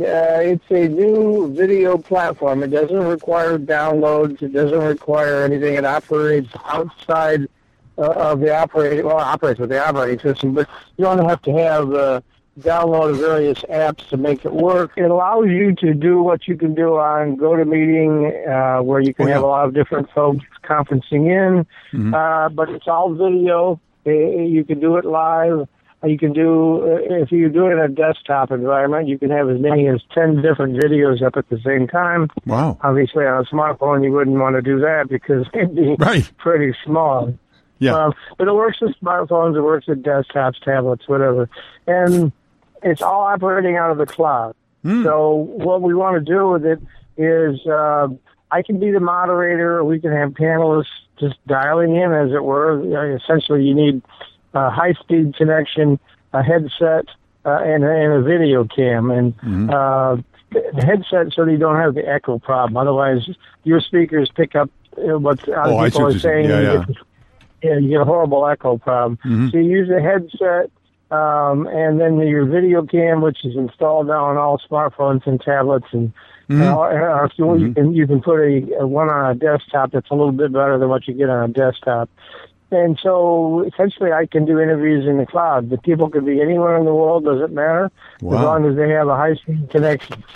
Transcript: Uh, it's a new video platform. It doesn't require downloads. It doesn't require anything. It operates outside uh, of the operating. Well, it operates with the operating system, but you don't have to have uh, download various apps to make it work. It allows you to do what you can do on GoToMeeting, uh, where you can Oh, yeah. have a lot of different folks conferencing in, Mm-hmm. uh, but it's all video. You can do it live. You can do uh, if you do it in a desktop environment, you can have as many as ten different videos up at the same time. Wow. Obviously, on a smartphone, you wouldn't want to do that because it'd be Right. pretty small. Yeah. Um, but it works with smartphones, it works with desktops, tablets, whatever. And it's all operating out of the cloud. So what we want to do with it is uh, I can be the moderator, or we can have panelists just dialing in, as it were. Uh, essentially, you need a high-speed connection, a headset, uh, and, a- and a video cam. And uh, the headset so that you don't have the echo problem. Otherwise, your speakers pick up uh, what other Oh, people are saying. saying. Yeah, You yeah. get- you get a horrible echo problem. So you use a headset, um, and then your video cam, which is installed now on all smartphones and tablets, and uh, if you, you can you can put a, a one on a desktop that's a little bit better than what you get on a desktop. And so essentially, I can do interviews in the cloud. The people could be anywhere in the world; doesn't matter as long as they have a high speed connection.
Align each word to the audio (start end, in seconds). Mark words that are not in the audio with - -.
Uh, 0.00 0.40
it's 0.42 0.64
a 0.70 0.88
new 0.88 1.52
video 1.54 1.98
platform. 1.98 2.62
It 2.62 2.68
doesn't 2.70 3.04
require 3.04 3.58
downloads. 3.58 4.40
It 4.40 4.52
doesn't 4.52 4.78
require 4.78 5.42
anything. 5.42 5.74
It 5.74 5.84
operates 5.84 6.48
outside 6.64 7.46
uh, 7.98 8.02
of 8.12 8.40
the 8.40 8.56
operating. 8.56 9.04
Well, 9.04 9.18
it 9.18 9.22
operates 9.24 9.60
with 9.60 9.68
the 9.70 9.86
operating 9.86 10.18
system, 10.20 10.54
but 10.54 10.68
you 10.96 11.04
don't 11.04 11.22
have 11.28 11.42
to 11.42 11.52
have 11.52 11.92
uh, 11.92 12.20
download 12.60 13.18
various 13.18 13.58
apps 13.64 14.08
to 14.08 14.16
make 14.16 14.44
it 14.46 14.52
work. 14.52 14.92
It 14.96 15.02
allows 15.10 15.48
you 15.48 15.74
to 15.76 15.92
do 15.92 16.22
what 16.22 16.48
you 16.48 16.56
can 16.56 16.74
do 16.74 16.96
on 16.96 17.36
GoToMeeting, 17.36 18.78
uh, 18.78 18.82
where 18.82 19.00
you 19.00 19.12
can 19.12 19.26
Oh, 19.26 19.28
yeah. 19.28 19.34
have 19.34 19.42
a 19.42 19.46
lot 19.46 19.66
of 19.68 19.74
different 19.74 20.10
folks 20.12 20.44
conferencing 20.64 21.26
in, 21.28 21.66
Mm-hmm. 21.92 22.14
uh, 22.14 22.48
but 22.50 22.70
it's 22.70 22.88
all 22.88 23.12
video. 23.12 23.78
You 24.06 24.64
can 24.66 24.80
do 24.80 24.96
it 24.96 25.04
live. 25.04 25.68
You 26.02 26.16
can 26.16 26.32
do 26.32 26.82
uh, 26.82 27.14
if 27.22 27.30
you 27.30 27.50
do 27.50 27.66
it 27.66 27.72
in 27.72 27.78
a 27.78 27.88
desktop 27.88 28.50
environment, 28.50 29.06
you 29.08 29.18
can 29.18 29.30
have 29.30 29.50
as 29.50 29.60
many 29.60 29.86
as 29.86 30.00
ten 30.14 30.40
different 30.40 30.76
videos 30.82 31.22
up 31.22 31.36
at 31.36 31.48
the 31.50 31.58
same 31.64 31.86
time. 31.86 32.28
Wow. 32.46 32.78
Obviously, 32.82 33.26
on 33.26 33.44
a 33.44 33.54
smartphone, 33.54 34.02
you 34.02 34.10
wouldn't 34.10 34.38
want 34.38 34.56
to 34.56 34.62
do 34.62 34.80
that 34.80 35.08
because 35.10 35.46
it'd 35.54 35.74
be 35.76 35.96
Right. 35.98 36.30
pretty 36.38 36.74
small. 36.86 37.34
Yeah. 37.80 37.96
Um, 37.96 38.14
but 38.38 38.48
it 38.48 38.54
works 38.54 38.80
with 38.80 38.94
smartphones, 39.02 39.56
it 39.56 39.62
works 39.62 39.86
with 39.88 40.02
desktops, 40.02 40.62
tablets, 40.64 41.06
whatever. 41.06 41.48
And 41.86 42.32
it's 42.82 43.02
all 43.02 43.22
operating 43.22 43.76
out 43.76 43.90
of 43.90 43.98
the 43.98 44.06
cloud. 44.06 44.54
So 44.82 45.32
what 45.34 45.82
we 45.82 45.92
want 45.94 46.24
to 46.24 46.32
do 46.32 46.48
with 46.48 46.64
it 46.64 46.80
is 47.18 47.60
uh, 47.66 48.08
I 48.50 48.62
can 48.62 48.80
be 48.80 48.90
the 48.90 49.00
moderator, 49.00 49.76
or 49.76 49.84
we 49.84 50.00
can 50.00 50.10
have 50.12 50.30
panelists 50.30 50.86
just 51.18 51.36
dialing 51.46 51.94
in, 51.96 52.12
as 52.14 52.32
it 52.32 52.42
were. 52.42 52.80
Uh, 52.80 53.16
essentially, 53.16 53.62
you 53.64 53.74
need 53.74 54.00
a 54.54 54.70
high-speed 54.70 55.36
connection, 55.36 55.98
a 56.32 56.42
headset, 56.42 57.06
uh, 57.44 57.58
and, 57.62 57.84
a- 57.84 57.90
and 57.94 58.12
a 58.12 58.22
video 58.22 58.64
cam. 58.64 59.10
And 59.10 59.34
uh, 59.70 60.16
the 60.52 60.82
headset 60.84 61.32
so 61.34 61.44
that 61.44 61.50
you 61.52 61.58
don't 61.58 61.76
have 61.76 61.94
the 61.94 62.06
echo 62.08 62.38
problem. 62.38 62.76
Otherwise, 62.76 63.28
your 63.64 63.80
speakers 63.80 64.30
pick 64.34 64.54
up 64.56 64.70
uh, 64.98 65.18
what 65.18 65.40
other 65.48 65.72
Oh, 65.72 65.84
people 65.84 66.06
are 66.06 66.10
saying. 66.18 66.20
saying. 66.20 66.48
Yeah, 66.48 66.60
You 66.60 66.66
yeah. 66.78 66.84
get- 66.86 66.96
you 67.82 67.88
get 67.90 68.00
a 68.00 68.04
horrible 68.06 68.46
echo 68.46 68.78
problem. 68.78 69.18
So 69.22 69.58
you 69.58 69.64
use 69.64 69.90
a 69.90 70.00
headset, 70.00 70.70
um, 71.10 71.66
and 71.66 72.00
then 72.00 72.16
your 72.26 72.46
video 72.46 72.86
cam, 72.86 73.20
which 73.20 73.44
is 73.44 73.54
installed 73.54 74.06
now 74.06 74.24
on 74.24 74.38
all 74.38 74.58
smartphones 74.58 75.26
and 75.26 75.38
tablets, 75.40 75.84
and 75.92 76.10
uh, 76.50 77.26
if 77.26 77.32
you, 77.36 77.54
you 77.58 77.74
can 77.74 77.92
you 77.94 78.06
can 78.06 78.22
put 78.22 78.40
a, 78.40 78.78
a 78.80 78.86
one 78.86 79.10
on 79.10 79.30
a 79.30 79.34
desktop 79.34 79.92
that's 79.92 80.08
a 80.10 80.14
little 80.14 80.32
bit 80.32 80.52
better 80.54 80.78
than 80.78 80.88
what 80.88 81.06
you 81.06 81.12
get 81.12 81.28
on 81.28 81.50
a 81.50 81.52
desktop. 81.52 82.08
And 82.72 82.98
so 83.02 83.64
essentially, 83.66 84.12
I 84.12 84.26
can 84.26 84.44
do 84.44 84.60
interviews 84.60 85.06
in 85.06 85.18
the 85.18 85.26
cloud. 85.26 85.70
The 85.70 85.78
people 85.78 86.08
could 86.08 86.24
be 86.24 86.40
anywhere 86.40 86.76
in 86.76 86.84
the 86.84 86.94
world; 86.94 87.24
doesn't 87.24 87.52
matter 87.52 87.90
as 88.16 88.22
long 88.22 88.64
as 88.64 88.76
they 88.76 88.90
have 88.90 89.08
a 89.08 89.16
high 89.16 89.34
speed 89.34 89.70
connection. 89.70 90.22